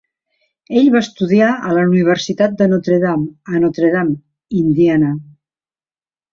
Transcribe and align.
Ell 0.79 0.87
va 0.95 1.01
estudiar 1.07 1.49
a 1.67 1.73
la 1.79 1.83
universitat 1.89 2.57
de 2.63 2.69
Notre 2.73 2.99
Dame, 3.05 3.29
a 3.55 3.63
Notre 3.67 3.93
Dame 3.99 4.19
(Indiana). 4.65 5.15